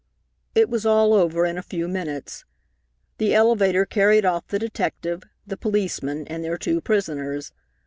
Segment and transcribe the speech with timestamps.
[0.55, 2.43] It was all over in a few minutes.
[3.19, 7.51] The elevator carried off the detective, the policemen, and their two prisoners.